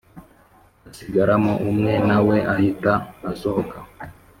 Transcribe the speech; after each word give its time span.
hasigaramo 0.83 1.53
umwe 1.69 1.93
nawe 2.07 2.35
ahita 2.53 2.93
asohoka 3.31 3.77